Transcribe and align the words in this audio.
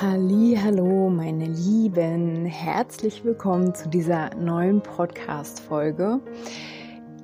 Hallo, 0.00 1.08
meine 1.08 1.46
Lieben, 1.46 2.46
herzlich 2.46 3.24
willkommen 3.24 3.76
zu 3.76 3.88
dieser 3.88 4.34
neuen 4.34 4.82
Podcast 4.82 5.60
Folge. 5.60 6.18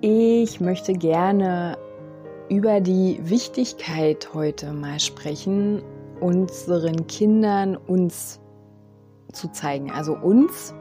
Ich 0.01 0.61
möchte 0.61 0.93
gerne 0.93 1.77
über 2.49 2.81
die 2.81 3.19
Wichtigkeit 3.25 4.29
heute 4.35 4.73
mal 4.73 5.01
sprechen, 5.01 5.83
unseren 6.21 7.09
Kindern 7.09 7.77
uns 7.77 8.39
zu 9.33 9.51
zeigen, 9.51 9.91
also 9.91 10.15
uns 10.15 10.73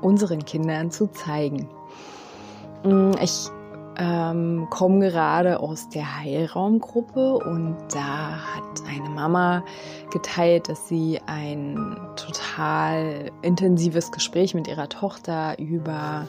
unseren 0.00 0.44
Kindern 0.44 0.90
zu 0.90 1.06
zeigen. 1.06 1.68
Ich 3.22 3.48
ähm, 3.98 4.66
komme 4.70 5.10
gerade 5.10 5.60
aus 5.60 5.88
der 5.88 6.20
Heilraumgruppe 6.20 7.34
und 7.34 7.76
da 7.92 8.38
hat 8.54 8.82
eine 8.88 9.10
Mama 9.10 9.62
geteilt, 10.10 10.68
dass 10.68 10.88
sie 10.88 11.20
ein 11.26 11.96
total 12.16 13.30
intensives 13.42 14.10
Gespräch 14.10 14.54
mit 14.54 14.68
ihrer 14.68 14.88
Tochter 14.88 15.58
über 15.58 16.26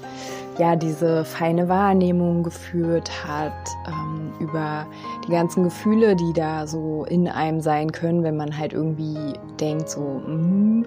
ja 0.57 0.75
diese 0.75 1.25
feine 1.25 1.69
Wahrnehmung 1.69 2.43
geführt 2.43 3.09
hat, 3.25 3.53
ähm, 3.87 4.31
über 4.39 4.85
die 5.27 5.31
ganzen 5.31 5.63
Gefühle, 5.63 6.15
die 6.15 6.33
da 6.33 6.67
so 6.67 7.05
in 7.05 7.27
einem 7.27 7.61
sein 7.61 7.91
können, 7.91 8.23
wenn 8.23 8.37
man 8.37 8.57
halt 8.57 8.73
irgendwie 8.73 9.33
denkt 9.59 9.89
so, 9.89 10.21
mh, 10.25 10.85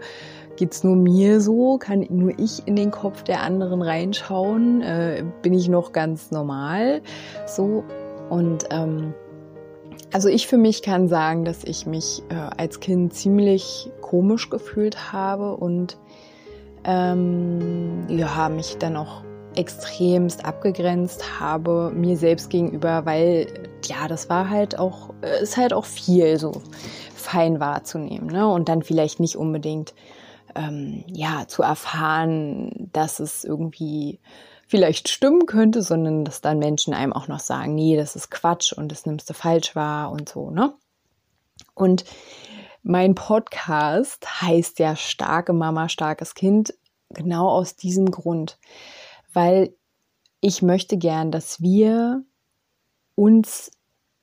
Geht's 0.56 0.82
nur 0.82 0.96
mir 0.96 1.40
so? 1.40 1.78
Kann 1.78 2.06
nur 2.08 2.38
ich 2.38 2.66
in 2.66 2.76
den 2.76 2.90
Kopf 2.90 3.22
der 3.22 3.42
anderen 3.42 3.82
reinschauen? 3.82 4.82
Äh, 4.82 5.24
bin 5.42 5.52
ich 5.52 5.68
noch 5.68 5.92
ganz 5.92 6.30
normal? 6.30 7.02
So 7.46 7.84
und 8.30 8.64
ähm, 8.70 9.14
also 10.12 10.28
ich 10.28 10.46
für 10.46 10.56
mich 10.56 10.82
kann 10.82 11.08
sagen, 11.08 11.44
dass 11.44 11.64
ich 11.64 11.86
mich 11.86 12.22
äh, 12.30 12.34
als 12.34 12.80
Kind 12.80 13.12
ziemlich 13.12 13.90
komisch 14.00 14.50
gefühlt 14.50 15.12
habe 15.12 15.56
und 15.56 15.98
ähm, 16.84 18.06
ja, 18.08 18.48
mich 18.48 18.78
dann 18.78 18.96
auch 18.96 19.22
extremst 19.56 20.44
abgegrenzt 20.44 21.41
habe 21.41 21.91
mir 21.94 22.16
selbst 22.16 22.50
gegenüber, 22.50 23.06
weil 23.06 23.46
ja, 23.84 24.06
das 24.08 24.28
war 24.28 24.50
halt 24.50 24.78
auch, 24.78 25.10
äh, 25.22 25.42
ist 25.42 25.56
halt 25.56 25.72
auch 25.72 25.84
viel 25.84 26.38
so 26.38 26.62
fein 27.14 27.58
wahrzunehmen, 27.58 28.28
ne? 28.28 28.46
Und 28.48 28.68
dann 28.68 28.82
vielleicht 28.82 29.18
nicht 29.18 29.36
unbedingt 29.36 29.94
ähm, 30.56 31.04
ja, 31.06 31.46
zu 31.46 31.62
erfahren, 31.62 32.90
dass 32.92 33.20
es 33.20 33.44
irgendwie 33.44 34.20
vielleicht 34.66 35.08
stimmen 35.08 35.46
könnte, 35.46 35.82
sondern 35.82 36.24
dass 36.24 36.40
dann 36.40 36.58
Menschen 36.58 36.94
einem 36.94 37.12
auch 37.12 37.28
noch 37.28 37.40
sagen, 37.40 37.74
nee, 37.74 37.96
das 37.96 38.16
ist 38.16 38.30
Quatsch 38.30 38.72
und 38.72 38.90
das 38.90 39.06
nimmst 39.06 39.30
du 39.30 39.34
falsch 39.34 39.76
wahr 39.76 40.10
und 40.10 40.28
so, 40.28 40.50
ne? 40.50 40.74
Und 41.74 42.04
mein 42.82 43.14
Podcast 43.14 44.42
heißt 44.42 44.78
ja 44.78 44.96
Starke 44.96 45.52
Mama, 45.52 45.88
starkes 45.88 46.34
Kind, 46.34 46.74
genau 47.10 47.48
aus 47.48 47.76
diesem 47.76 48.10
Grund, 48.10 48.58
weil 49.32 49.75
ich 50.41 50.62
möchte 50.62 50.97
gern, 50.97 51.31
dass 51.31 51.60
wir 51.60 52.22
uns 53.14 53.72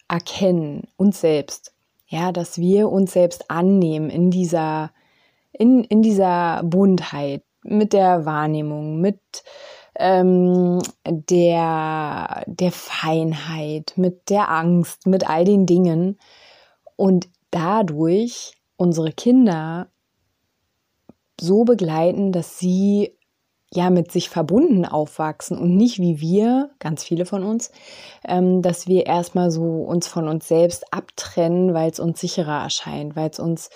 erkennen, 0.08 0.88
uns 0.97 1.22
selbst, 1.22 1.74
ja, 2.08 2.31
dass 2.31 2.58
wir 2.58 2.90
uns 2.90 3.13
selbst 3.13 3.50
annehmen 3.50 4.09
in 4.09 4.29
dieser 4.29 4.91
in, 5.53 5.84
in 5.86 6.02
dieser 6.02 6.62
Buntheit, 6.64 7.44
mit 7.64 7.94
der 7.94 8.25
Wahrnehmung, 8.25 9.00
mit 9.00 9.19
ähm, 9.96 10.80
der, 11.08 12.44
der 12.47 12.72
Feinheit, 12.72 13.94
mit 13.96 14.30
der 14.30 14.50
Angst, 14.50 15.08
mit 15.08 15.30
all 15.30 15.46
den 15.46 15.66
Dingen. 15.66 16.18
Und 16.96 17.30
dadurch 17.52 18.53
unsere 18.75 19.12
Kinder 19.12 19.88
so 21.40 21.64
begleiten, 21.64 22.31
dass 22.31 22.59
sie 22.59 23.16
ja 23.75 23.89
mit 23.89 24.11
sich 24.11 24.29
verbunden 24.29 24.85
aufwachsen 24.85 25.57
und 25.57 25.75
nicht 25.75 26.00
wie 26.00 26.19
wir, 26.19 26.69
ganz 26.79 27.03
viele 27.03 27.25
von 27.25 27.44
uns, 27.44 27.72
ähm, 28.28 28.61
dass 28.61 28.88
wir 28.88 29.06
erstmal 29.06 29.51
so 29.51 29.63
uns 29.63 30.07
von 30.07 30.28
uns 30.28 30.47
selbst 30.47 30.94
abtrennen, 30.94 31.73
weil 31.73 31.89
es 31.89 32.00
uns 32.00 32.19
sicherer 32.19 32.61
erscheint, 32.61 33.16
weil 33.16 33.29
es 33.29 33.39
uns 33.39 33.69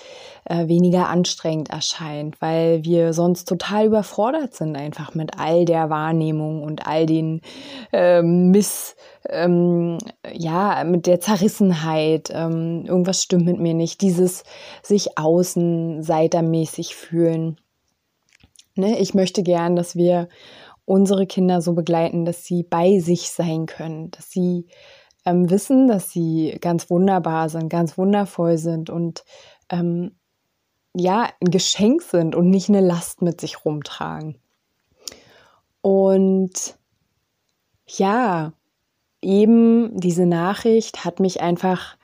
äh, 0.45 0.67
weniger 0.67 1.09
anstrengend 1.09 1.69
erscheint, 1.69 2.39
weil 2.41 2.83
wir 2.83 3.13
sonst 3.13 3.45
total 3.45 3.87
überfordert 3.87 4.53
sind 4.53 4.75
einfach 4.75 5.15
mit 5.15 5.39
all 5.39 5.65
der 5.65 5.89
Wahrnehmung 5.89 6.63
und 6.63 6.85
all 6.85 7.05
den 7.05 7.41
ähm, 7.91 8.51
Miss, 8.51 8.95
ähm, 9.29 9.97
ja, 10.31 10.83
mit 10.83 11.07
der 11.07 11.19
Zerrissenheit, 11.19 12.29
ähm, 12.31 12.85
irgendwas 12.85 13.23
stimmt 13.23 13.45
mit 13.45 13.59
mir 13.59 13.73
nicht, 13.73 14.01
dieses 14.01 14.43
sich 14.83 15.17
außenseitermäßig 15.17 16.95
fühlen 16.95 17.57
Ne? 18.77 18.99
Ich 18.99 19.13
möchte 19.13 19.43
gern, 19.43 19.75
dass 19.75 19.95
wir 19.95 20.27
unsere 20.85 21.27
Kinder 21.27 21.61
so 21.61 21.73
begleiten, 21.73 22.25
dass 22.25 22.45
sie 22.45 22.63
bei 22.63 22.99
sich 22.99 23.29
sein 23.29 23.65
können, 23.65 24.11
dass 24.11 24.31
sie 24.31 24.67
ähm, 25.25 25.49
wissen, 25.49 25.87
dass 25.87 26.11
sie 26.11 26.57
ganz 26.61 26.89
wunderbar 26.89 27.49
sind, 27.49 27.69
ganz 27.69 27.97
wundervoll 27.97 28.57
sind 28.57 28.89
und 28.89 29.25
ähm, 29.69 30.15
ja, 30.95 31.29
ein 31.41 31.51
Geschenk 31.51 32.01
sind 32.01 32.35
und 32.35 32.49
nicht 32.49 32.69
eine 32.69 32.81
Last 32.81 33.21
mit 33.21 33.41
sich 33.41 33.65
rumtragen. 33.65 34.39
Und 35.81 36.77
ja, 37.85 38.53
eben 39.21 39.99
diese 39.99 40.25
Nachricht 40.25 41.05
hat 41.05 41.19
mich 41.19 41.41
einfach 41.41 41.97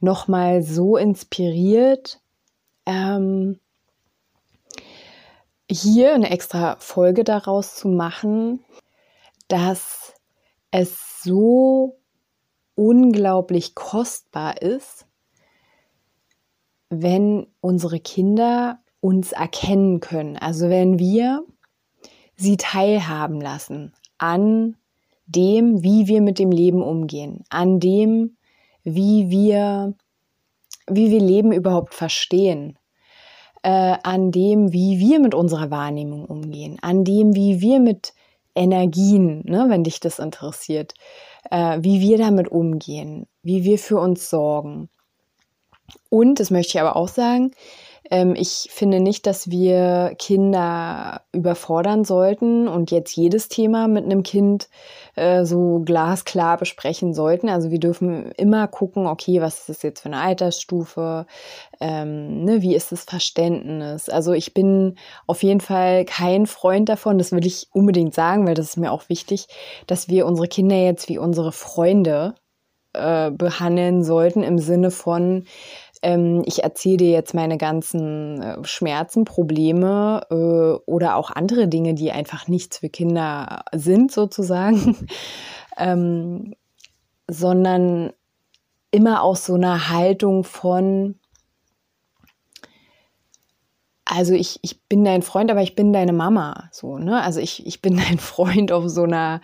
nochmal 0.00 0.62
so 0.62 0.96
inspiriert, 0.96 2.20
ähm, 2.86 3.60
hier 5.70 6.14
eine 6.14 6.30
extra 6.30 6.76
Folge 6.78 7.24
daraus 7.24 7.76
zu 7.76 7.88
machen, 7.88 8.64
dass 9.48 10.14
es 10.70 11.22
so 11.22 11.98
unglaublich 12.74 13.74
kostbar 13.74 14.60
ist, 14.60 15.06
wenn 16.90 17.46
unsere 17.60 18.00
Kinder 18.00 18.80
uns 19.00 19.32
erkennen 19.32 20.00
können. 20.00 20.36
Also 20.36 20.68
wenn 20.68 20.98
wir 20.98 21.44
sie 22.36 22.56
teilhaben 22.56 23.40
lassen 23.40 23.92
an 24.18 24.76
dem, 25.26 25.82
wie 25.82 26.06
wir 26.06 26.20
mit 26.20 26.38
dem 26.38 26.50
Leben 26.50 26.82
umgehen, 26.82 27.44
an 27.48 27.80
dem, 27.80 28.36
wie 28.82 29.30
wir, 29.30 29.94
wie 30.88 31.10
wir 31.10 31.20
Leben 31.20 31.52
überhaupt 31.52 31.94
verstehen, 31.94 32.78
äh, 33.64 33.96
an 34.02 34.30
dem, 34.30 34.72
wie 34.72 34.98
wir 34.98 35.18
mit 35.20 35.34
unserer 35.34 35.70
Wahrnehmung 35.70 36.26
umgehen, 36.26 36.78
an 36.82 37.02
dem, 37.02 37.34
wie 37.34 37.62
wir 37.62 37.80
mit 37.80 38.12
Energien, 38.54 39.42
ne, 39.46 39.66
wenn 39.68 39.84
dich 39.84 40.00
das 40.00 40.18
interessiert, 40.18 40.92
äh, 41.50 41.78
wie 41.80 42.00
wir 42.00 42.18
damit 42.18 42.48
umgehen, 42.48 43.26
wie 43.42 43.64
wir 43.64 43.78
für 43.78 43.98
uns 43.98 44.28
sorgen. 44.28 44.90
Und, 46.10 46.40
das 46.40 46.50
möchte 46.50 46.76
ich 46.76 46.80
aber 46.80 46.94
auch 46.94 47.08
sagen, 47.08 47.52
ähm, 48.10 48.34
ich 48.36 48.68
finde 48.70 49.00
nicht, 49.00 49.26
dass 49.26 49.50
wir 49.50 50.14
Kinder 50.18 51.22
überfordern 51.32 52.04
sollten 52.04 52.68
und 52.68 52.90
jetzt 52.90 53.16
jedes 53.16 53.48
Thema 53.48 53.88
mit 53.88 54.04
einem 54.04 54.22
Kind 54.22 54.68
äh, 55.16 55.44
so 55.44 55.80
glasklar 55.84 56.58
besprechen 56.58 57.14
sollten. 57.14 57.48
Also 57.48 57.70
wir 57.70 57.80
dürfen 57.80 58.32
immer 58.32 58.68
gucken, 58.68 59.06
okay, 59.06 59.40
was 59.40 59.60
ist 59.60 59.68
das 59.68 59.82
jetzt 59.82 60.00
für 60.00 60.08
eine 60.08 60.20
Altersstufe? 60.20 61.26
Ähm, 61.80 62.44
ne, 62.44 62.60
wie 62.60 62.74
ist 62.74 62.92
das 62.92 63.04
Verständnis? 63.04 64.08
Also 64.08 64.32
ich 64.32 64.52
bin 64.52 64.96
auf 65.26 65.42
jeden 65.42 65.60
Fall 65.60 66.04
kein 66.04 66.46
Freund 66.46 66.88
davon, 66.88 67.16
das 67.16 67.32
will 67.32 67.46
ich 67.46 67.68
unbedingt 67.72 68.14
sagen, 68.14 68.46
weil 68.46 68.54
das 68.54 68.70
ist 68.70 68.76
mir 68.76 68.92
auch 68.92 69.08
wichtig, 69.08 69.46
dass 69.86 70.08
wir 70.08 70.26
unsere 70.26 70.48
Kinder 70.48 70.76
jetzt 70.76 71.08
wie 71.08 71.18
unsere 71.18 71.52
Freunde 71.52 72.34
äh, 72.94 73.30
behandeln 73.30 74.04
sollten 74.04 74.42
im 74.42 74.58
Sinne 74.58 74.90
von, 74.90 75.46
ähm, 76.04 76.42
ich 76.44 76.62
erzähle 76.62 76.98
dir 76.98 77.10
jetzt 77.10 77.34
meine 77.34 77.56
ganzen 77.56 78.40
äh, 78.42 78.64
Schmerzen, 78.64 79.24
Probleme 79.24 80.20
äh, 80.30 80.90
oder 80.90 81.16
auch 81.16 81.30
andere 81.30 81.66
Dinge, 81.66 81.94
die 81.94 82.12
einfach 82.12 82.46
nichts 82.46 82.78
für 82.78 82.90
Kinder 82.90 83.64
sind 83.72 84.12
sozusagen, 84.12 85.08
ähm, 85.78 86.54
sondern 87.28 88.12
immer 88.90 89.22
aus 89.22 89.46
so 89.46 89.54
einer 89.54 89.88
Haltung 89.88 90.44
von, 90.44 91.18
also 94.04 94.34
ich, 94.34 94.58
ich 94.60 94.82
bin 94.82 95.06
dein 95.06 95.22
Freund, 95.22 95.50
aber 95.50 95.62
ich 95.62 95.74
bin 95.74 95.94
deine 95.94 96.12
Mama. 96.12 96.68
So, 96.70 96.98
ne? 96.98 97.22
Also 97.22 97.40
ich, 97.40 97.66
ich 97.66 97.80
bin 97.80 97.96
dein 98.08 98.18
Freund 98.18 98.72
auf 98.72 98.90
so 98.90 99.04
einer, 99.04 99.40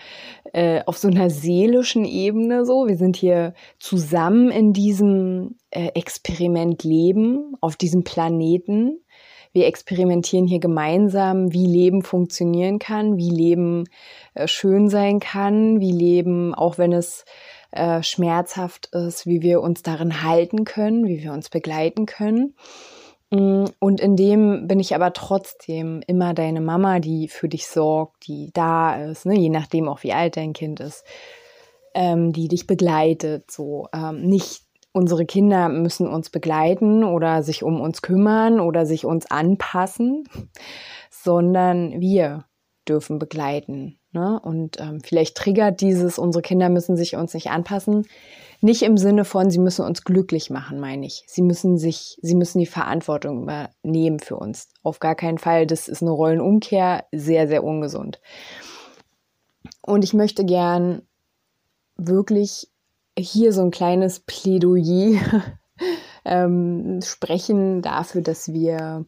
äh, 0.53 0.83
auf 0.85 0.99
so 0.99 1.09
einer 1.09 1.31
seelischen 1.31 2.05
Ebene. 2.05 2.67
So, 2.67 2.87
wir 2.87 2.99
sind 2.99 3.17
hier 3.17 3.55
zusammen 3.79 4.51
in 4.51 4.75
diesem 4.75 5.57
Experiment 5.71 6.85
leben, 6.85 7.57
auf 7.61 7.77
diesem 7.77 8.05
Planeten. 8.05 9.01
Wir 9.53 9.67
experimentieren 9.67 10.47
hier 10.47 10.61
gemeinsam, 10.61 11.53
wie 11.53 11.67
Leben 11.67 12.03
funktionieren 12.03 12.79
kann, 12.79 13.17
wie 13.17 13.31
Leben 13.31 13.85
äh, 14.35 14.47
schön 14.47 14.89
sein 14.89 15.19
kann, 15.19 15.81
wie 15.81 15.93
Leben, 15.93 16.55
auch 16.55 16.79
wenn 16.79 16.93
es 16.93 17.25
äh, 17.73 18.03
schmerzhaft 18.03 18.87
ist, 18.95 19.27
wie 19.27 19.43
wir 19.43 19.61
uns 19.61 19.83
darin 19.83 20.23
halten 20.23 20.65
können, 20.65 21.07
wie 21.07 21.23
wir 21.23 21.33
uns 21.33 21.49
begleiten 21.51 22.07
können. 22.07 22.55
Mm, 23.31 23.65
und 23.81 24.01
in 24.01 24.17
dem 24.17 24.69
bin 24.69 24.79
ich 24.79 24.95
aber 24.95 25.13
trotzdem 25.13 26.03
immer 26.07 26.33
deine 26.33 26.61
Mama, 26.61 27.01
die 27.01 27.27
für 27.27 27.49
dich 27.49 27.67
sorgt, 27.67 28.27
die 28.29 28.51
da 28.53 29.05
ist, 29.05 29.27
ne? 29.27 29.37
je 29.37 29.51
nachdem 29.51 29.89
auch 29.89 30.03
wie 30.05 30.13
alt 30.13 30.37
dein 30.37 30.53
Kind 30.53 30.79
ist, 30.79 31.05
ähm, 31.95 32.33
die 32.33 32.47
dich 32.47 32.69
begleitet. 32.69 33.51
So 33.51 33.89
ähm, 33.93 34.23
nicht 34.23 34.63
unsere 34.93 35.25
Kinder 35.25 35.69
müssen 35.69 36.09
uns 36.09 36.31
begleiten 36.31 37.05
oder 37.05 37.43
sich 37.43 37.63
um 37.63 37.81
uns 37.81 38.03
kümmern 38.03 38.61
oder 38.61 38.87
sich 38.87 39.05
uns 39.05 39.31
anpassen, 39.31 40.29
sondern 41.11 42.01
wir 42.01 42.45
dürfen 42.89 43.19
begleiten. 43.19 43.99
Ne? 44.13 44.41
Und 44.43 44.81
ähm, 44.81 45.01
vielleicht 45.01 45.37
triggert 45.37 45.81
dieses, 45.81 46.19
unsere 46.19 46.43
Kinder 46.43 46.69
müssen 46.69 46.97
sich 46.97 47.15
uns 47.15 47.35
nicht 47.35 47.51
anpassen. 47.51 48.07
Nicht 48.61 48.83
im 48.83 48.99
Sinne 48.99 49.25
von, 49.25 49.51
sie 49.51 49.61
müssen 49.61 49.87
uns 49.87 50.03
glücklich 50.03 50.51
machen, 50.51 50.81
meine 50.81 51.07
ich. 51.07 51.23
Sie 51.27 51.43
müssen 51.43 51.79
sich, 51.79 52.19
sie 52.21 52.35
müssen 52.35 52.59
die 52.59 52.67
Verantwortung 52.67 53.43
übernehmen 53.43 54.19
für 54.19 54.37
uns. 54.37 54.69
Auf 54.83 54.99
gar 54.99 55.15
keinen 55.15 55.39
Fall. 55.39 55.67
Das 55.67 55.89
ist 55.89 56.03
eine 56.03 56.11
Rollenumkehr, 56.11 57.05
sehr, 57.13 57.49
sehr 57.49 57.65
ungesund. 57.65 58.21
Und 59.81 60.05
ich 60.05 60.13
möchte 60.13 60.45
gern 60.45 61.03
wirklich 61.97 62.70
hier 63.21 63.53
so 63.53 63.63
ein 63.63 63.71
kleines 63.71 64.21
Plädoyer 64.21 65.21
ähm, 66.25 67.01
sprechen 67.03 67.83
dafür, 67.83 68.23
dass 68.23 68.53
wir, 68.53 69.07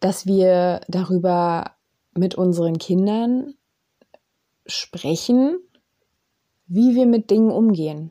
dass 0.00 0.26
wir 0.26 0.80
darüber 0.88 1.72
mit 2.14 2.34
unseren 2.34 2.78
Kindern 2.78 3.54
sprechen, 4.66 5.58
wie 6.66 6.94
wir 6.94 7.06
mit 7.06 7.30
Dingen 7.30 7.50
umgehen. 7.50 8.10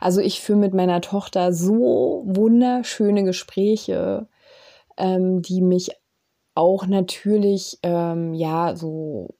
Also 0.00 0.20
ich 0.20 0.40
führe 0.40 0.58
mit 0.58 0.74
meiner 0.74 1.00
Tochter 1.00 1.52
so 1.52 2.22
wunderschöne 2.26 3.24
Gespräche, 3.24 4.28
ähm, 4.96 5.42
die 5.42 5.60
mich 5.60 5.90
auch 6.54 6.86
natürlich 6.86 7.78
ähm, 7.82 8.34
ja 8.34 8.74
so 8.74 9.34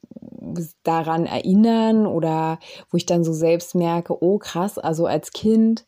daran 0.83 1.27
erinnern 1.27 2.06
oder 2.06 2.59
wo 2.91 2.97
ich 2.97 3.06
dann 3.06 3.25
so 3.25 3.33
selbst 3.33 3.75
merke, 3.75 4.23
oh 4.23 4.39
krass, 4.39 4.79
also 4.79 5.06
als 5.06 5.33
Kind 5.33 5.87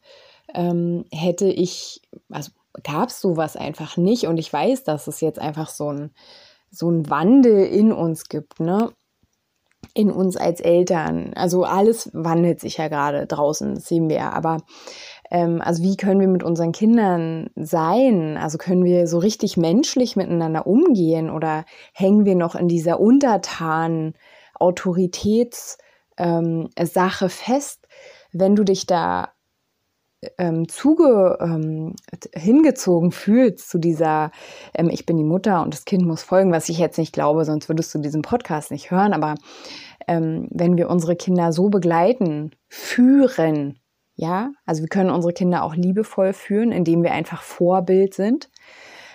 ähm, 0.55 1.05
hätte 1.13 1.47
ich, 1.47 2.03
also 2.31 2.51
gab 2.83 3.09
es 3.09 3.21
sowas 3.21 3.57
einfach 3.57 3.97
nicht 3.97 4.27
und 4.27 4.39
ich 4.39 4.53
weiß, 4.53 4.85
dass 4.85 5.07
es 5.07 5.21
jetzt 5.21 5.39
einfach 5.39 5.69
so 5.69 5.93
ein 5.93 6.11
so 6.71 6.89
ein 6.91 7.11
Wandel 7.11 7.67
in 7.67 7.93
uns 7.93 8.29
gibt, 8.29 8.61
ne? 8.61 8.93
In 9.95 10.11
uns 10.11 10.37
als 10.37 10.61
Eltern. 10.61 11.33
Also 11.35 11.65
alles 11.65 12.11
wandelt 12.13 12.61
sich 12.61 12.77
ja 12.77 12.89
gerade 12.89 13.27
draußen, 13.27 13.75
das 13.75 13.87
sehen 13.87 14.09
wir 14.09 14.17
ja. 14.17 14.33
Aber 14.33 14.59
ähm, 15.31 15.61
also 15.61 15.83
wie 15.83 15.97
können 15.97 16.21
wir 16.21 16.29
mit 16.29 16.45
unseren 16.45 16.73
Kindern 16.73 17.51
sein? 17.57 18.37
Also 18.37 18.59
können 18.59 18.85
wir 18.85 19.07
so 19.09 19.19
richtig 19.19 19.57
menschlich 19.57 20.17
miteinander 20.17 20.67
umgehen 20.67 21.31
oder 21.31 21.65
hängen 21.93 22.25
wir 22.25 22.37
noch 22.37 22.55
in 22.55 22.69
dieser 22.69 23.01
untertanen 23.01 24.15
Autoritätssache 24.61 25.79
ähm, 26.19 27.31
fest? 27.31 27.89
Wenn 28.33 28.55
du 28.55 28.63
dich 28.63 28.87
da 28.87 29.33
ähm, 30.39 30.69
zuge, 30.69 31.39
ähm, 31.41 31.95
hingezogen 32.35 33.11
fühlst 33.11 33.71
zu 33.71 33.79
dieser, 33.79 34.31
ähm, 34.75 34.91
ich 34.91 35.07
bin 35.07 35.17
die 35.17 35.25
Mutter 35.25 35.63
und 35.63 35.73
das 35.73 35.85
Kind 35.85 36.05
muss 36.05 36.23
folgen, 36.23 36.53
was 36.53 36.69
ich 36.69 36.79
jetzt 36.79 36.99
nicht 36.99 37.13
glaube, 37.13 37.45
sonst 37.45 37.69
würdest 37.69 37.95
du 37.95 37.99
diesen 37.99 38.23
Podcast 38.23 38.71
nicht 38.71 38.91
hören. 38.91 39.15
Aber 39.15 39.35
ähm, 40.07 40.49
wenn 40.51 40.77
wir 40.77 40.91
unsere 40.91 41.17
Kinder 41.17 41.53
so 41.53 41.69
begleiten, 41.69 42.51
führen, 42.69 43.79
ja, 44.15 44.51
also 44.67 44.83
wir 44.83 44.89
können 44.89 45.11
unsere 45.11 45.33
Kinder 45.33 45.63
auch 45.63 45.75
liebevoll 45.75 46.33
führen, 46.33 46.73
indem 46.73 47.03
wir 47.03 47.13
einfach 47.13 47.43
Vorbild 47.43 48.15
sind, 48.15 48.51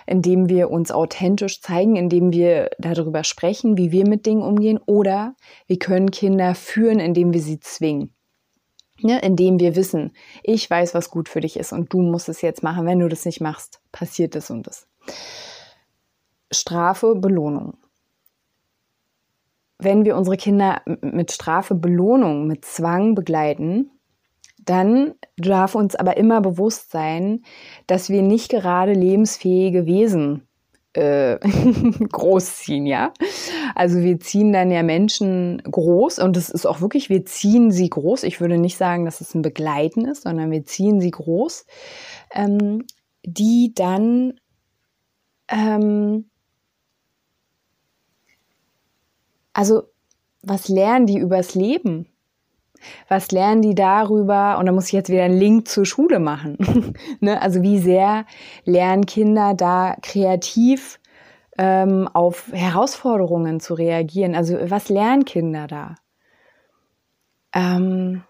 indem 0.06 0.48
wir 0.48 0.70
uns 0.70 0.90
authentisch 0.90 1.60
zeigen, 1.60 1.96
indem 1.96 2.32
wir 2.32 2.70
darüber 2.78 3.24
sprechen, 3.24 3.76
wie 3.76 3.92
wir 3.92 4.06
mit 4.06 4.26
Dingen 4.26 4.42
umgehen, 4.42 4.78
oder 4.86 5.34
wir 5.66 5.78
können 5.78 6.10
Kinder 6.10 6.54
führen, 6.54 7.00
indem 7.00 7.32
wir 7.32 7.40
sie 7.40 7.60
zwingen. 7.60 8.12
Ne, 9.02 9.20
indem 9.20 9.60
wir 9.60 9.76
wissen, 9.76 10.12
ich 10.42 10.70
weiß, 10.70 10.94
was 10.94 11.10
gut 11.10 11.28
für 11.28 11.40
dich 11.40 11.58
ist 11.58 11.72
und 11.72 11.92
du 11.92 12.00
musst 12.00 12.30
es 12.30 12.40
jetzt 12.40 12.62
machen. 12.62 12.86
Wenn 12.86 13.00
du 13.00 13.08
das 13.08 13.26
nicht 13.26 13.42
machst, 13.42 13.82
passiert 13.92 14.34
das 14.34 14.50
und 14.50 14.66
das. 14.66 14.88
Strafe, 16.50 17.14
Belohnung. 17.14 17.76
Wenn 19.78 20.06
wir 20.06 20.16
unsere 20.16 20.38
Kinder 20.38 20.80
mit 21.02 21.30
Strafe, 21.30 21.74
Belohnung, 21.74 22.46
mit 22.46 22.64
Zwang 22.64 23.14
begleiten, 23.14 23.90
dann 24.66 25.14
darf 25.36 25.74
uns 25.74 25.94
aber 25.96 26.16
immer 26.16 26.40
bewusst 26.40 26.90
sein, 26.90 27.42
dass 27.86 28.10
wir 28.10 28.22
nicht 28.22 28.50
gerade 28.50 28.92
lebensfähige 28.92 29.86
Wesen 29.86 30.46
äh, 30.92 31.38
großziehen, 32.12 32.86
ja. 32.86 33.12
Also 33.74 33.98
wir 33.98 34.20
ziehen 34.20 34.52
dann 34.52 34.70
ja 34.70 34.82
Menschen 34.82 35.62
groß 35.62 36.18
und 36.18 36.36
das 36.36 36.50
ist 36.50 36.66
auch 36.66 36.80
wirklich, 36.80 37.08
wir 37.08 37.24
ziehen 37.24 37.70
sie 37.70 37.88
groß. 37.88 38.22
Ich 38.24 38.40
würde 38.40 38.58
nicht 38.58 38.76
sagen, 38.76 39.04
dass 39.04 39.20
es 39.20 39.34
ein 39.34 39.42
Begleiten 39.42 40.06
ist, 40.06 40.22
sondern 40.22 40.50
wir 40.50 40.64
ziehen 40.64 41.00
sie 41.00 41.10
groß, 41.10 41.66
ähm, 42.34 42.84
die 43.24 43.72
dann 43.74 44.34
ähm, 45.48 46.26
also 49.56 49.84
was 50.42 50.68
lernen 50.68 51.06
die 51.06 51.18
übers 51.18 51.54
Leben? 51.54 52.06
Was 53.08 53.30
lernen 53.30 53.62
die 53.62 53.74
darüber? 53.74 54.58
Und 54.58 54.66
da 54.66 54.72
muss 54.72 54.86
ich 54.86 54.92
jetzt 54.92 55.10
wieder 55.10 55.24
einen 55.24 55.38
Link 55.38 55.68
zur 55.68 55.86
Schule 55.86 56.18
machen. 56.18 56.94
ne? 57.20 57.40
Also 57.40 57.62
wie 57.62 57.78
sehr 57.78 58.26
lernen 58.64 59.06
Kinder 59.06 59.54
da 59.54 59.96
kreativ 60.02 61.00
ähm, 61.58 62.08
auf 62.12 62.50
Herausforderungen 62.52 63.60
zu 63.60 63.74
reagieren? 63.74 64.34
Also 64.34 64.56
was 64.62 64.88
lernen 64.88 65.24
Kinder 65.24 65.66
da? 65.66 65.94
Ähm, 67.54 68.22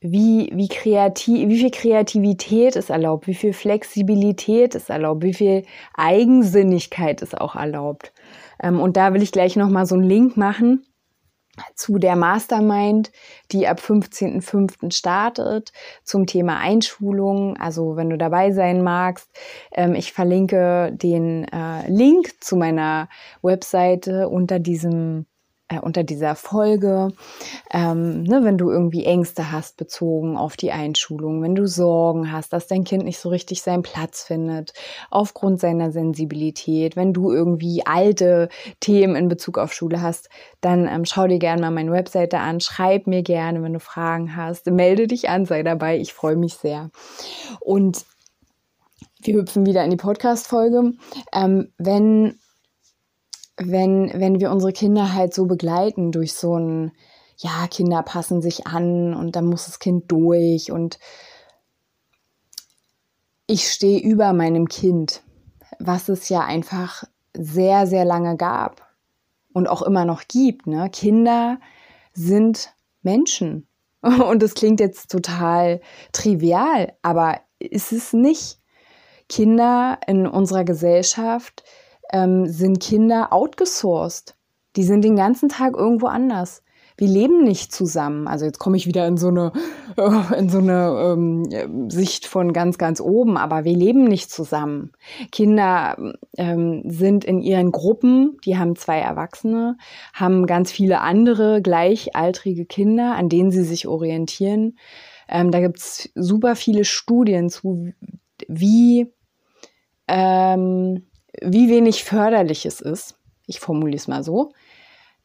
wie, 0.00 0.50
wie, 0.52 0.68
kreativ, 0.68 1.48
wie 1.48 1.58
viel 1.58 1.70
Kreativität 1.70 2.76
ist 2.76 2.90
erlaubt, 2.90 3.26
wie 3.26 3.34
viel 3.34 3.54
Flexibilität 3.54 4.74
ist 4.74 4.90
erlaubt, 4.90 5.22
wie 5.22 5.32
viel 5.32 5.64
Eigensinnigkeit 5.94 7.22
ist 7.22 7.40
auch 7.40 7.56
erlaubt. 7.56 8.12
Ähm, 8.62 8.80
und 8.80 8.98
da 8.98 9.14
will 9.14 9.22
ich 9.22 9.32
gleich 9.32 9.56
nochmal 9.56 9.86
so 9.86 9.94
einen 9.94 10.04
Link 10.04 10.36
machen 10.36 10.84
zu 11.74 11.98
der 11.98 12.16
Mastermind, 12.16 13.12
die 13.52 13.66
ab 13.68 13.80
15.05. 13.80 14.92
startet, 14.92 15.72
zum 16.02 16.26
Thema 16.26 16.58
Einschulung. 16.58 17.56
Also 17.56 17.96
wenn 17.96 18.10
du 18.10 18.18
dabei 18.18 18.52
sein 18.52 18.82
magst, 18.82 19.28
ähm, 19.72 19.94
ich 19.94 20.12
verlinke 20.12 20.92
den 20.92 21.44
äh, 21.44 21.88
Link 21.88 22.42
zu 22.42 22.56
meiner 22.56 23.08
Webseite 23.42 24.28
unter 24.28 24.58
diesem 24.58 25.26
äh, 25.74 25.80
unter 25.80 26.04
dieser 26.04 26.34
Folge, 26.34 27.08
ähm, 27.72 28.22
ne, 28.22 28.44
wenn 28.44 28.58
du 28.58 28.70
irgendwie 28.70 29.04
Ängste 29.04 29.52
hast 29.52 29.76
bezogen 29.76 30.36
auf 30.36 30.56
die 30.56 30.72
Einschulung, 30.72 31.42
wenn 31.42 31.54
du 31.54 31.66
Sorgen 31.66 32.32
hast, 32.32 32.52
dass 32.52 32.66
dein 32.66 32.84
Kind 32.84 33.04
nicht 33.04 33.18
so 33.18 33.28
richtig 33.28 33.62
seinen 33.62 33.82
Platz 33.82 34.24
findet, 34.24 34.72
aufgrund 35.10 35.60
seiner 35.60 35.90
Sensibilität, 35.90 36.96
wenn 36.96 37.12
du 37.12 37.32
irgendwie 37.32 37.86
alte 37.86 38.48
Themen 38.80 39.16
in 39.16 39.28
Bezug 39.28 39.58
auf 39.58 39.72
Schule 39.72 40.02
hast, 40.02 40.28
dann 40.60 40.88
ähm, 40.88 41.04
schau 41.04 41.26
dir 41.26 41.38
gerne 41.38 41.62
mal 41.62 41.70
meine 41.70 41.92
Webseite 41.92 42.38
an, 42.38 42.60
schreib 42.60 43.06
mir 43.06 43.22
gerne, 43.22 43.62
wenn 43.62 43.72
du 43.72 43.80
Fragen 43.80 44.36
hast, 44.36 44.66
melde 44.66 45.06
dich 45.06 45.28
an, 45.28 45.46
sei 45.46 45.62
dabei, 45.62 45.98
ich 45.98 46.12
freue 46.12 46.36
mich 46.36 46.54
sehr. 46.54 46.90
Und 47.60 48.04
wir 49.22 49.36
hüpfen 49.36 49.66
wieder 49.66 49.82
in 49.84 49.90
die 49.90 49.96
Podcast-Folge. 49.96 50.92
Ähm, 51.32 51.72
wenn 51.78 52.38
wenn, 53.56 54.10
wenn 54.14 54.40
wir 54.40 54.50
unsere 54.50 54.72
Kinder 54.72 55.12
halt 55.14 55.34
so 55.34 55.46
begleiten 55.46 56.12
durch 56.12 56.34
so 56.34 56.58
ein, 56.58 56.92
ja, 57.36 57.66
Kinder 57.68 58.02
passen 58.02 58.42
sich 58.42 58.66
an 58.66 59.14
und 59.14 59.36
dann 59.36 59.46
muss 59.46 59.66
das 59.66 59.78
Kind 59.78 60.10
durch 60.10 60.70
und 60.70 60.98
ich 63.46 63.70
stehe 63.70 64.00
über 64.00 64.32
meinem 64.32 64.68
Kind, 64.68 65.22
was 65.78 66.08
es 66.08 66.28
ja 66.28 66.40
einfach 66.40 67.04
sehr, 67.36 67.86
sehr 67.86 68.04
lange 68.04 68.36
gab 68.36 68.86
und 69.52 69.68
auch 69.68 69.82
immer 69.82 70.04
noch 70.04 70.22
gibt. 70.28 70.66
Ne? 70.66 70.88
Kinder 70.90 71.58
sind 72.12 72.72
Menschen. 73.02 73.66
Und 74.02 74.42
das 74.42 74.54
klingt 74.54 74.80
jetzt 74.80 75.10
total 75.10 75.80
trivial, 76.12 76.92
aber 77.02 77.40
ist 77.58 77.92
es 77.92 78.12
nicht. 78.12 78.58
Kinder 79.28 79.98
in 80.06 80.26
unserer 80.26 80.64
Gesellschaft 80.64 81.64
ähm, 82.12 82.46
sind 82.46 82.80
Kinder 82.80 83.32
outgesourced. 83.32 84.34
Die 84.76 84.84
sind 84.84 85.02
den 85.02 85.16
ganzen 85.16 85.48
Tag 85.48 85.76
irgendwo 85.76 86.06
anders 86.06 86.64
wir 86.96 87.08
leben 87.08 87.42
nicht 87.42 87.72
zusammen. 87.72 88.28
Also 88.28 88.44
jetzt 88.44 88.58
komme 88.58 88.76
ich 88.76 88.86
wieder 88.86 89.06
in 89.06 89.16
so 89.16 89.28
eine, 89.28 89.52
in 90.38 90.48
so 90.48 90.58
eine 90.58 91.12
ähm, 91.12 91.90
Sicht 91.90 92.26
von 92.26 92.52
ganz, 92.52 92.78
ganz 92.78 93.00
oben, 93.00 93.36
aber 93.36 93.64
wir 93.64 93.76
leben 93.76 94.04
nicht 94.04 94.30
zusammen. 94.30 94.92
Kinder 95.32 95.96
ähm, 96.36 96.82
sind 96.86 97.24
in 97.24 97.40
ihren 97.40 97.72
Gruppen, 97.72 98.38
die 98.44 98.56
haben 98.56 98.76
zwei 98.76 98.98
Erwachsene, 98.98 99.76
haben 100.12 100.46
ganz 100.46 100.70
viele 100.70 101.00
andere 101.00 101.62
gleichaltrige 101.62 102.64
Kinder, 102.64 103.16
an 103.16 103.28
denen 103.28 103.50
sie 103.50 103.64
sich 103.64 103.88
orientieren. 103.88 104.78
Ähm, 105.28 105.50
da 105.50 105.60
gibt's 105.60 106.10
super 106.14 106.54
viele 106.54 106.84
Studien 106.84 107.48
zu, 107.48 107.92
wie, 108.46 109.12
ähm, 110.06 111.06
wie 111.42 111.68
wenig 111.68 112.04
förderlich 112.04 112.66
es 112.66 112.80
ist. 112.80 113.16
Ich 113.46 113.60
formuliere 113.60 113.96
es 113.96 114.08
mal 114.08 114.22
so 114.22 114.52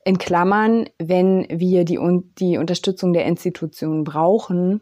in 0.06 0.18
Klammern, 0.18 0.90
wenn 0.98 1.46
wir 1.50 1.84
die, 1.86 2.00
die 2.40 2.58
Unterstützung 2.58 3.14
der 3.14 3.26
Institutionen 3.26 4.04
brauchen, 4.04 4.82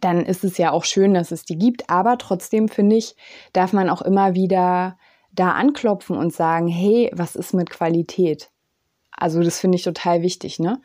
dann 0.00 0.24
ist 0.24 0.44
es 0.44 0.58
ja 0.58 0.72
auch 0.72 0.84
schön, 0.84 1.14
dass 1.14 1.32
es 1.32 1.44
die 1.44 1.58
gibt. 1.58 1.90
Aber 1.90 2.18
trotzdem 2.18 2.68
finde 2.68 2.96
ich, 2.96 3.16
darf 3.52 3.72
man 3.72 3.90
auch 3.90 4.02
immer 4.02 4.34
wieder 4.34 4.98
da 5.32 5.52
anklopfen 5.52 6.16
und 6.16 6.32
sagen, 6.32 6.68
hey, 6.68 7.10
was 7.14 7.36
ist 7.36 7.52
mit 7.52 7.70
Qualität? 7.70 8.50
Also 9.10 9.42
das 9.42 9.58
finde 9.58 9.76
ich 9.76 9.84
total 9.84 10.22
wichtig, 10.22 10.58
ne? 10.58 10.80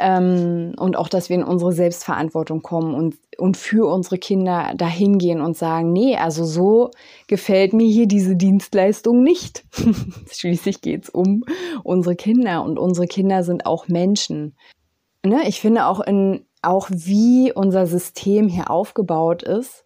Ähm, 0.00 0.74
und 0.78 0.96
auch, 0.96 1.08
dass 1.08 1.28
wir 1.28 1.36
in 1.36 1.44
unsere 1.44 1.72
Selbstverantwortung 1.72 2.62
kommen 2.62 2.94
und, 2.94 3.16
und 3.36 3.56
für 3.56 3.90
unsere 3.90 4.18
Kinder 4.18 4.72
dahin 4.76 5.18
gehen 5.18 5.40
und 5.40 5.56
sagen, 5.56 5.92
nee, 5.92 6.16
also 6.16 6.44
so 6.44 6.90
gefällt 7.26 7.72
mir 7.72 7.86
hier 7.86 8.06
diese 8.06 8.36
Dienstleistung 8.36 9.22
nicht. 9.22 9.64
Schließlich 10.30 10.80
geht 10.80 11.04
es 11.04 11.10
um 11.10 11.44
unsere 11.82 12.16
Kinder 12.16 12.62
und 12.62 12.78
unsere 12.78 13.06
Kinder 13.06 13.42
sind 13.42 13.66
auch 13.66 13.88
Menschen. 13.88 14.56
Ne? 15.24 15.40
Ich 15.48 15.60
finde 15.60 15.86
auch 15.86 16.00
in, 16.00 16.46
auch 16.62 16.88
wie 16.90 17.52
unser 17.52 17.86
System 17.86 18.48
hier 18.48 18.70
aufgebaut 18.70 19.42
ist, 19.42 19.84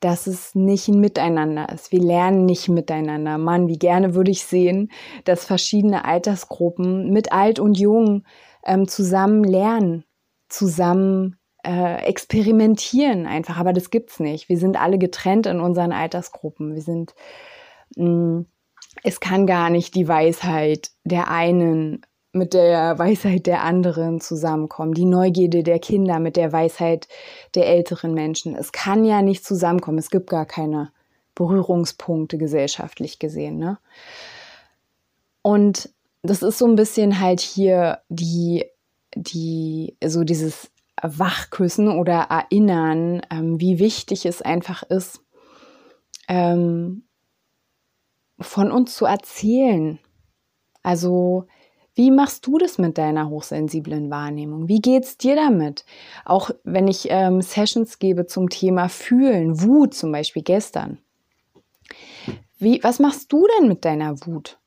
dass 0.00 0.26
es 0.26 0.54
nicht 0.54 0.88
ein 0.88 1.00
Miteinander 1.00 1.68
ist. 1.72 1.90
Wir 1.92 2.00
lernen 2.00 2.44
nicht 2.44 2.68
miteinander. 2.68 3.38
Mann, 3.38 3.68
wie 3.68 3.78
gerne 3.78 4.14
würde 4.14 4.30
ich 4.30 4.44
sehen, 4.44 4.90
dass 5.24 5.44
verschiedene 5.44 6.04
Altersgruppen 6.04 7.10
mit 7.10 7.32
alt 7.32 7.58
und 7.58 7.78
jung 7.78 8.24
ähm, 8.64 8.86
zusammen 8.86 9.44
lernen, 9.44 10.04
zusammen 10.48 11.36
äh, 11.64 12.04
experimentieren 12.04 13.26
einfach. 13.26 13.58
Aber 13.58 13.72
das 13.72 13.90
gibt's 13.90 14.20
nicht. 14.20 14.48
Wir 14.48 14.58
sind 14.58 14.80
alle 14.80 14.98
getrennt 14.98 15.46
in 15.46 15.60
unseren 15.60 15.92
Altersgruppen. 15.92 16.74
Wir 16.74 16.82
sind, 16.82 17.14
mh, 17.96 18.08
mm, 18.08 18.46
es 19.02 19.20
kann 19.20 19.46
gar 19.46 19.70
nicht 19.70 19.94
die 19.94 20.08
Weisheit 20.08 20.90
der 21.04 21.30
einen 21.30 22.02
mit 22.32 22.54
der 22.54 22.98
Weisheit 22.98 23.46
der 23.46 23.62
anderen 23.62 24.20
zusammenkommen, 24.20 24.94
die 24.94 25.06
Neugierde 25.06 25.62
der 25.62 25.78
Kinder 25.78 26.18
mit 26.18 26.36
der 26.36 26.52
Weisheit 26.52 27.08
der 27.54 27.66
älteren 27.66 28.14
Menschen. 28.14 28.54
Es 28.54 28.72
kann 28.72 29.04
ja 29.04 29.22
nicht 29.22 29.44
zusammenkommen. 29.44 29.98
Es 29.98 30.10
gibt 30.10 30.28
gar 30.28 30.46
keine 30.46 30.92
Berührungspunkte 31.34 32.36
gesellschaftlich 32.36 33.18
gesehen. 33.18 33.58
Ne? 33.58 33.78
Und 35.42 35.90
das 36.22 36.42
ist 36.42 36.58
so 36.58 36.66
ein 36.66 36.76
bisschen 36.76 37.20
halt 37.20 37.40
hier 37.40 38.00
die, 38.08 38.64
die, 39.14 39.96
so 40.04 40.24
dieses 40.24 40.70
Wachküssen 41.00 41.88
oder 41.88 42.26
Erinnern, 42.28 43.22
ähm, 43.30 43.60
wie 43.60 43.78
wichtig 43.78 44.26
es 44.26 44.42
einfach 44.42 44.82
ist, 44.82 45.20
ähm, 46.28 47.04
von 48.40 48.70
uns 48.70 48.94
zu 48.94 49.06
erzählen. 49.06 49.98
Also, 50.82 51.46
wie 51.98 52.12
machst 52.12 52.46
du 52.46 52.58
das 52.58 52.78
mit 52.78 52.96
deiner 52.96 53.28
hochsensiblen 53.28 54.08
Wahrnehmung? 54.08 54.68
Wie 54.68 54.80
geht's 54.80 55.18
dir 55.18 55.34
damit? 55.34 55.84
Auch 56.24 56.52
wenn 56.62 56.86
ich 56.86 57.08
ähm, 57.10 57.42
Sessions 57.42 57.98
gebe 57.98 58.26
zum 58.26 58.50
Thema 58.50 58.88
Fühlen, 58.88 59.60
Wut 59.62 59.94
zum 59.94 60.12
Beispiel 60.12 60.42
gestern. 60.42 60.98
Wie, 62.56 62.80
was 62.84 63.00
machst 63.00 63.32
du 63.32 63.44
denn 63.58 63.66
mit 63.66 63.84
deiner 63.84 64.14
Wut? 64.24 64.60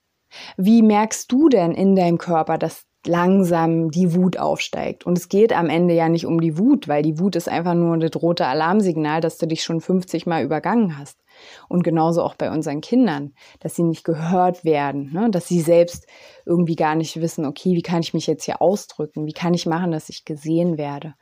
Wie 0.58 0.82
merkst 0.82 1.32
du 1.32 1.48
denn 1.48 1.72
in 1.72 1.96
deinem 1.96 2.18
Körper, 2.18 2.58
dass 2.58 2.84
langsam 3.06 3.92
die 3.92 4.14
Wut 4.16 4.38
aufsteigt? 4.38 5.06
Und 5.06 5.18
es 5.18 5.30
geht 5.30 5.54
am 5.54 5.70
Ende 5.70 5.94
ja 5.94 6.10
nicht 6.10 6.26
um 6.26 6.40
die 6.40 6.58
Wut, 6.58 6.88
weil 6.88 7.04
die 7.04 7.20
Wut 7.20 7.36
ist 7.36 7.50
einfach 7.50 7.74
nur 7.74 7.98
das 7.98 8.22
rote 8.22 8.46
Alarmsignal, 8.46 9.22
dass 9.22 9.38
du 9.38 9.48
dich 9.48 9.64
schon 9.64 9.82
50 9.82 10.26
Mal 10.26 10.44
übergangen 10.44 10.98
hast. 10.98 11.20
Und 11.68 11.84
genauso 11.84 12.24
auch 12.24 12.36
bei 12.36 12.52
unseren 12.52 12.82
Kindern, 12.82 13.34
dass 13.60 13.76
sie 13.76 13.84
nicht 13.84 14.04
gehört 14.04 14.64
werden, 14.64 15.12
ne? 15.14 15.30
dass 15.30 15.48
sie 15.48 15.62
selbst 15.62 16.08
irgendwie 16.46 16.76
gar 16.76 16.96
nicht 16.96 17.20
wissen, 17.20 17.46
okay, 17.46 17.76
wie 17.76 17.82
kann 17.82 18.02
ich 18.02 18.14
mich 18.14 18.28
jetzt 18.28 18.46
hier 18.46 18.62
ausdrücken? 18.62 19.26
Wie 19.26 19.34
kann 19.34 19.54
ich 19.54 19.66
machen, 19.66 19.92
dass 19.92 20.10
ich 20.10 20.26
gesehen 20.26 20.78
werde? 20.78 21.16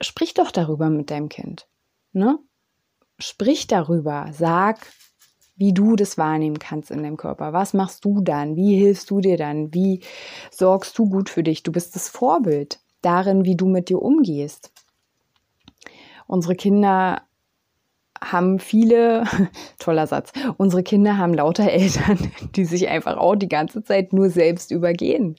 Sprich 0.00 0.34
doch 0.34 0.50
darüber 0.50 0.90
mit 0.90 1.10
deinem 1.10 1.28
Kind. 1.28 1.68
Ne? 2.12 2.38
Sprich 3.18 3.66
darüber. 3.66 4.26
Sag, 4.32 4.86
wie 5.56 5.72
du 5.72 5.96
das 5.96 6.18
wahrnehmen 6.18 6.58
kannst 6.58 6.90
in 6.90 7.02
deinem 7.02 7.16
Körper. 7.16 7.52
Was 7.52 7.74
machst 7.74 8.04
du 8.04 8.20
dann? 8.20 8.56
Wie 8.56 8.76
hilfst 8.76 9.10
du 9.10 9.20
dir 9.20 9.36
dann? 9.36 9.72
Wie 9.72 10.00
sorgst 10.50 10.98
du 10.98 11.08
gut 11.08 11.28
für 11.28 11.42
dich? 11.42 11.62
Du 11.62 11.72
bist 11.72 11.94
das 11.94 12.08
Vorbild 12.08 12.80
darin, 13.02 13.44
wie 13.44 13.56
du 13.56 13.66
mit 13.66 13.88
dir 13.88 14.02
umgehst. 14.02 14.72
Unsere 16.26 16.54
Kinder 16.54 17.22
haben 18.22 18.58
viele, 18.58 19.24
toller 19.78 20.06
Satz, 20.06 20.32
unsere 20.56 20.82
Kinder 20.82 21.18
haben 21.18 21.34
lauter 21.34 21.70
Eltern, 21.70 22.18
die 22.56 22.64
sich 22.64 22.88
einfach 22.88 23.16
auch 23.16 23.36
die 23.36 23.48
ganze 23.48 23.84
Zeit 23.84 24.12
nur 24.12 24.30
selbst 24.30 24.70
übergehen, 24.70 25.36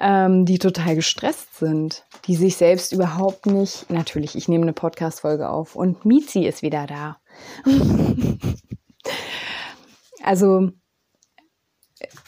ähm, 0.00 0.44
die 0.44 0.58
total 0.58 0.94
gestresst 0.94 1.56
sind, 1.56 2.04
die 2.26 2.36
sich 2.36 2.56
selbst 2.56 2.92
überhaupt 2.92 3.46
nicht, 3.46 3.90
natürlich, 3.90 4.36
ich 4.36 4.48
nehme 4.48 4.62
eine 4.62 4.72
Podcast-Folge 4.72 5.48
auf 5.48 5.74
und 5.74 6.04
Mizi 6.04 6.44
ist 6.44 6.62
wieder 6.62 6.86
da. 6.86 7.16
also 10.22 10.70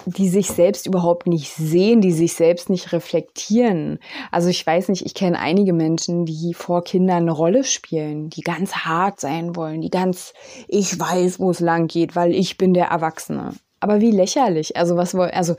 die 0.06 0.28
sich 0.28 0.48
selbst 0.48 0.86
überhaupt 0.86 1.26
nicht 1.26 1.50
sehen, 1.52 2.00
die 2.00 2.12
sich 2.12 2.34
selbst 2.34 2.70
nicht 2.70 2.92
reflektieren. 2.92 3.98
Also 4.30 4.48
ich 4.48 4.64
weiß 4.66 4.88
nicht, 4.88 5.04
ich 5.04 5.14
kenne 5.14 5.38
einige 5.38 5.72
Menschen, 5.72 6.26
die 6.26 6.54
vor 6.54 6.84
Kindern 6.84 7.22
eine 7.22 7.32
Rolle 7.32 7.64
spielen, 7.64 8.28
die 8.30 8.42
ganz 8.42 8.74
hart 8.76 9.20
sein 9.20 9.56
wollen, 9.56 9.80
die 9.80 9.90
ganz, 9.90 10.34
ich 10.68 10.98
weiß, 10.98 11.40
wo 11.40 11.50
es 11.50 11.60
lang 11.60 11.86
geht, 11.86 12.16
weil 12.16 12.34
ich 12.34 12.58
bin 12.58 12.74
der 12.74 12.86
Erwachsene. 12.86 13.54
Aber 13.80 14.00
wie 14.00 14.10
lächerlich. 14.10 14.76
Also 14.76 14.96
was 14.96 15.14
wollen, 15.14 15.32
also 15.32 15.56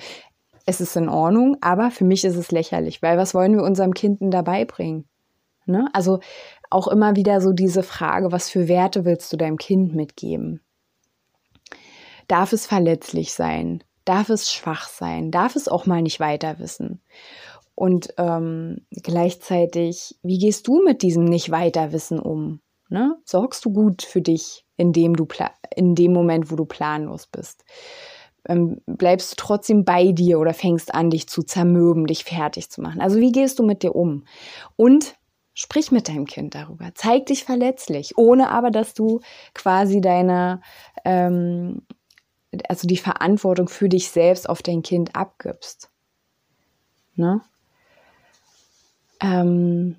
es 0.66 0.82
ist 0.82 0.96
in 0.96 1.10
Ordnung, 1.10 1.58
aber 1.62 1.92
für 1.92 2.06
mich 2.06 2.26
ist 2.26 2.36
es 2.36 2.52
lächerlich, 2.52 3.02
weil 3.02 3.18
was 3.18 3.34
wollen 3.34 3.56
wir 3.56 3.64
unserem 3.64 3.94
Kind 3.94 4.22
denn 4.22 4.32
dabei 4.32 4.66
bringen? 4.66 5.06
Ne? 5.66 5.88
Also 5.94 6.20
auch 6.70 6.88
immer 6.88 7.16
wieder 7.16 7.42
so 7.42 7.52
diese 7.52 7.84
Frage, 7.84 8.32
was 8.32 8.50
für 8.50 8.68
Werte 8.68 9.06
willst 9.06 9.32
du 9.32 9.38
deinem 9.38 9.58
Kind 9.58 9.96
mitgeben? 9.96 10.62
Darf 12.28 12.54
es 12.54 12.66
verletzlich 12.66 13.34
sein? 13.34 13.84
Darf 14.06 14.30
es 14.30 14.52
schwach 14.52 14.88
sein? 14.88 15.32
Darf 15.32 15.56
es 15.56 15.68
auch 15.68 15.86
mal 15.86 16.02
nicht 16.02 16.20
weiter 16.20 16.60
wissen? 16.60 17.02
Und 17.76 18.14
ähm, 18.18 18.86
gleichzeitig, 18.92 20.18
wie 20.24 20.38
gehst 20.38 20.68
du 20.68 20.82
mit 20.82 21.02
diesem 21.02 21.26
Nicht-Weiterwissen 21.26 22.20
um? 22.20 22.62
Ne? 22.90 23.18
Sorgst 23.26 23.66
du 23.66 23.74
gut 23.74 24.04
für 24.04 24.22
dich 24.22 24.66
in 24.78 24.94
dem, 24.94 25.16
du 25.16 25.28
in 25.76 25.96
dem 25.96 26.14
Moment, 26.14 26.52
wo 26.52 26.56
du 26.56 26.66
planlos 26.66 27.28
bist? 27.28 27.66
Ähm, 28.48 28.82
bleibst 28.86 29.32
du 29.32 29.36
trotzdem 29.38 29.84
bei 29.84 30.12
dir 30.12 30.40
oder 30.40 30.54
fängst 30.54 30.94
an, 30.94 31.10
dich 31.10 31.28
zu 31.28 31.44
zermürben, 31.44 32.06
dich 32.06 32.24
fertig 32.24 32.70
zu 32.70 32.82
machen? 32.82 33.02
Also 33.02 33.20
wie 33.20 33.32
gehst 33.32 33.60
du 33.60 33.64
mit 33.64 33.84
dir 33.84 33.96
um? 33.96 34.26
Und 34.78 35.16
sprich 35.56 35.92
mit 35.92 36.08
deinem 36.08 36.26
Kind 36.26 36.54
darüber. 36.54 36.92
Zeig 36.94 37.26
dich 37.26 37.44
verletzlich, 37.44 38.18
ohne 38.18 38.52
aber, 38.52 38.70
dass 38.70 38.94
du 38.94 39.22
quasi 39.54 40.00
deine 40.00 40.62
ähm, 41.04 41.82
also 42.70 42.88
die 42.88 42.98
Verantwortung 42.98 43.68
für 43.68 43.90
dich 43.90 44.10
selbst 44.10 44.50
auf 44.50 44.62
dein 44.62 44.82
Kind 44.82 45.16
abgibst. 45.16 45.90
Ne? 47.16 47.42
Ähm, 49.22 49.96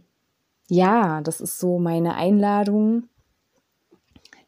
ja, 0.68 1.20
das 1.22 1.40
ist 1.40 1.58
so 1.58 1.78
meine 1.78 2.14
Einladung 2.14 3.08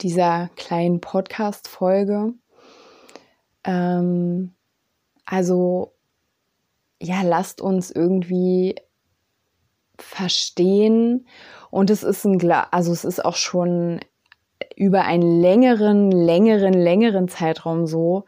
dieser 0.01 0.51
kleinen 0.57 1.01
Podcast-Folge. 1.01 2.35
Ähm, 3.65 4.55
also, 5.25 5.93
ja, 7.01 7.23
lasst 7.23 7.61
uns 7.61 7.91
irgendwie 7.91 8.77
verstehen. 9.99 11.27
Und 11.71 11.91
es 11.91 12.03
ist 12.03 12.25
ein, 12.25 12.51
also 12.51 12.93
es 12.93 13.05
ist 13.05 13.25
auch 13.25 13.37
schon 13.37 14.01
über 14.79 15.05
einen 15.05 15.41
längeren, 15.41 16.13
längeren, 16.13 16.73
längeren 16.73 17.29
Zeitraum 17.29 17.87
so, 17.87 18.25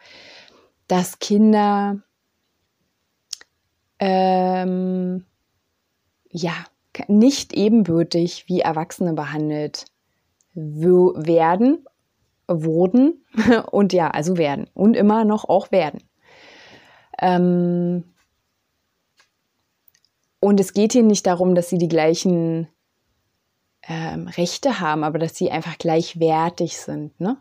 dass 0.88 1.20
Kinder 1.20 2.00
ähm, 4.00 5.24
ja 6.28 6.52
nicht 7.06 7.52
ebenbürtig 7.52 8.48
wie 8.48 8.60
Erwachsene 8.60 9.12
behandelt 9.12 9.84
werden 10.54 11.84
wurden 12.48 13.24
und 13.70 13.92
ja, 13.92 14.10
also 14.10 14.36
werden 14.36 14.68
und 14.74 14.96
immer 14.96 15.24
noch 15.24 15.48
auch 15.48 15.70
werden. 15.70 16.02
Ähm 17.20 18.02
und 20.40 20.58
es 20.58 20.72
geht 20.72 20.92
hier 20.92 21.04
nicht 21.04 21.26
darum, 21.26 21.54
dass 21.54 21.68
sie 21.68 21.78
die 21.78 21.88
gleichen 21.88 22.66
ähm, 23.88 24.28
Rechte 24.28 24.80
haben, 24.80 25.04
aber 25.04 25.18
dass 25.18 25.36
sie 25.36 25.50
einfach 25.50 25.78
gleichwertig 25.78 26.76
sind, 26.78 27.18
ne? 27.20 27.38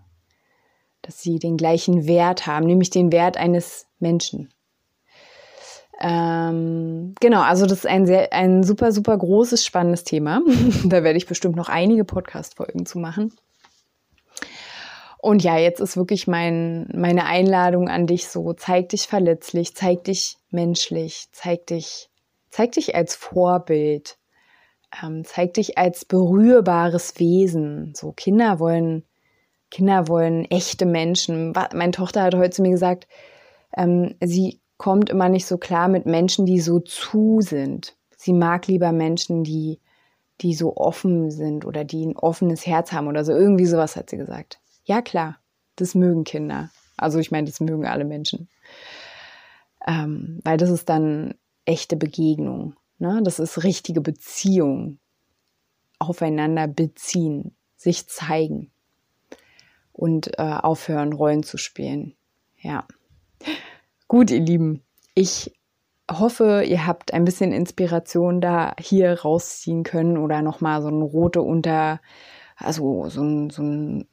Dass 1.01 1.21
sie 1.21 1.39
den 1.39 1.57
gleichen 1.57 2.07
Wert 2.07 2.45
haben, 2.45 2.65
nämlich 2.65 2.89
den 2.89 3.11
Wert 3.11 3.37
eines 3.37 3.87
Menschen. 3.99 4.49
Ähm, 6.01 7.13
genau, 7.19 7.41
also 7.41 7.65
das 7.65 7.79
ist 7.79 7.87
ein 7.87 8.05
sehr, 8.05 8.31
ein 8.31 8.63
super, 8.63 8.91
super 8.91 9.17
großes, 9.17 9.65
spannendes 9.65 10.05
Thema. 10.05 10.41
da 10.85 11.03
werde 11.03 11.17
ich 11.17 11.27
bestimmt 11.27 11.55
noch 11.55 11.69
einige 11.69 12.05
Podcast-Folgen 12.05 12.85
zu 12.85 12.99
machen. 12.99 13.33
Und 15.21 15.43
ja, 15.43 15.57
jetzt 15.57 15.81
ist 15.81 15.97
wirklich 15.97 16.27
mein, 16.27 16.87
meine 16.93 17.25
Einladung 17.25 17.89
an 17.89 18.07
dich 18.07 18.29
so, 18.29 18.53
zeig 18.53 18.89
dich 18.89 19.07
verletzlich, 19.07 19.75
zeig 19.75 20.05
dich 20.05 20.37
menschlich, 20.49 21.27
zeig 21.33 21.67
dich, 21.67 22.09
zeig 22.49 22.71
dich 22.71 22.95
als 22.95 23.15
Vorbild, 23.15 24.17
ähm, 25.01 25.23
zeig 25.25 25.53
dich 25.53 25.77
als 25.77 26.05
berührbares 26.05 27.19
Wesen. 27.19 27.93
So 27.95 28.11
Kinder 28.11 28.59
wollen, 28.59 29.03
Kinder 29.69 30.07
wollen 30.07 30.45
echte 30.45 30.85
Menschen. 30.85 31.53
Meine 31.73 31.91
Tochter 31.91 32.23
hat 32.23 32.35
heute 32.35 32.51
zu 32.51 32.61
mir 32.61 32.71
gesagt, 32.71 33.07
ähm, 33.75 34.15
sie 34.23 34.59
kommt 34.77 35.09
immer 35.09 35.29
nicht 35.29 35.45
so 35.45 35.57
klar 35.57 35.87
mit 35.87 36.05
Menschen, 36.05 36.45
die 36.45 36.59
so 36.59 36.79
zu 36.79 37.41
sind. 37.41 37.95
Sie 38.15 38.33
mag 38.33 38.67
lieber 38.67 38.91
Menschen, 38.91 39.43
die, 39.43 39.79
die 40.41 40.53
so 40.53 40.75
offen 40.75 41.31
sind 41.31 41.65
oder 41.65 41.83
die 41.83 42.05
ein 42.05 42.17
offenes 42.17 42.65
Herz 42.65 42.91
haben 42.91 43.07
oder 43.07 43.23
so. 43.23 43.33
Irgendwie 43.33 43.65
sowas 43.65 43.95
hat 43.95 44.09
sie 44.09 44.17
gesagt. 44.17 44.59
Ja, 44.85 45.01
klar, 45.01 45.37
das 45.75 45.95
mögen 45.95 46.23
Kinder. 46.23 46.69
Also 46.97 47.19
ich 47.19 47.31
meine, 47.31 47.47
das 47.47 47.59
mögen 47.59 47.85
alle 47.85 48.05
Menschen. 48.05 48.49
Ähm, 49.87 50.39
weil 50.43 50.57
das 50.57 50.69
ist 50.69 50.89
dann 50.89 51.35
echte 51.65 51.95
Begegnung. 51.95 52.75
Ne? 52.99 53.21
Das 53.23 53.39
ist 53.39 53.63
richtige 53.63 54.01
Beziehung. 54.01 54.99
Aufeinander 55.97 56.67
beziehen, 56.67 57.57
sich 57.75 58.07
zeigen 58.07 58.71
und 59.91 60.39
äh, 60.39 60.43
aufhören, 60.43 61.11
Rollen 61.11 61.43
zu 61.43 61.57
spielen. 61.57 62.15
Ja. 62.61 62.87
Gut, 64.07 64.31
ihr 64.31 64.39
Lieben. 64.39 64.81
Ich 65.13 65.53
hoffe, 66.09 66.63
ihr 66.65 66.87
habt 66.87 67.13
ein 67.13 67.25
bisschen 67.25 67.51
Inspiration 67.51 68.39
da 68.39 68.73
hier 68.79 69.19
rausziehen 69.19 69.83
können 69.83 70.17
oder 70.17 70.41
nochmal 70.41 70.81
so 70.81 70.87
eine 70.87 71.03
rote 71.03 71.41
unter, 71.41 71.99
also 72.55 73.09
so 73.09 73.21
ein, 73.21 73.49
so 73.49 73.61
ein 73.61 74.07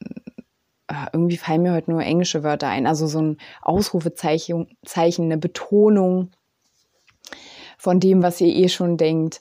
Ah, 0.89 1.09
irgendwie 1.13 1.37
fallen 1.37 1.63
mir 1.63 1.73
heute 1.73 1.91
nur 1.91 2.03
englische 2.03 2.45
Wörter 2.45 2.69
ein, 2.69 2.87
also 2.87 3.09
so 3.09 3.21
ein 3.21 3.39
Ausrufezeichen, 3.61 4.69
Zeichen, 4.85 5.25
eine 5.25 5.37
Betonung 5.37 6.31
von 7.77 8.01
dem, 8.01 8.23
was 8.23 8.41
ihr 8.41 8.55
eh 8.55 8.69
schon 8.69 8.97
denkt. 8.97 9.41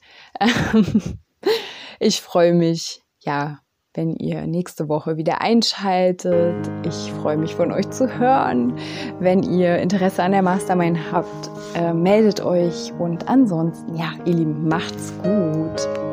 ich 1.99 2.21
freue 2.21 2.53
mich, 2.53 3.01
ja, 3.19 3.59
wenn 3.95 4.15
ihr 4.15 4.45
nächste 4.45 4.89
Woche 4.89 5.17
wieder 5.17 5.41
einschaltet. 5.41 6.69
Ich 6.85 7.11
freue 7.13 7.37
mich 7.37 7.55
von 7.55 7.71
euch 7.71 7.89
zu 7.89 8.19
hören. 8.19 8.77
Wenn 9.19 9.43
ihr 9.43 9.77
Interesse 9.77 10.23
an 10.23 10.33
der 10.33 10.41
Mastermind 10.41 10.99
habt, 11.11 11.49
äh, 11.75 11.93
meldet 11.93 12.41
euch. 12.41 12.91
Und 12.99 13.27
ansonsten, 13.27 13.95
ja, 13.95 14.11
ihr 14.25 14.33
Lieben, 14.33 14.67
macht's 14.67 15.13
gut. 15.23 16.04